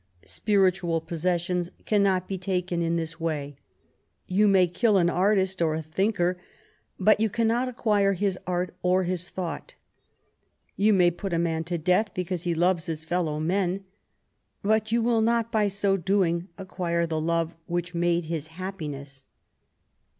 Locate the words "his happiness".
18.25-19.25